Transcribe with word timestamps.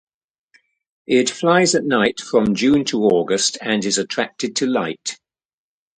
It 1.05 1.29
flies 1.29 1.75
at 1.75 1.83
night 1.83 2.19
from 2.19 2.55
June 2.55 2.85
to 2.85 3.03
August 3.03 3.59
and 3.61 3.85
is 3.85 3.99
attracted 3.99 4.55
to 4.55 4.65
light. 4.65 5.19